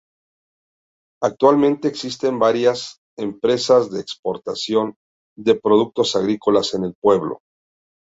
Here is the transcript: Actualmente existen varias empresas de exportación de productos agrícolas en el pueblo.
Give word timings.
Actualmente 1.21 1.87
existen 1.87 2.39
varias 2.39 3.01
empresas 3.19 3.91
de 3.91 3.99
exportación 3.99 4.95
de 5.37 5.53
productos 5.53 6.15
agrícolas 6.15 6.73
en 6.73 6.85
el 6.85 6.95
pueblo. 6.99 7.37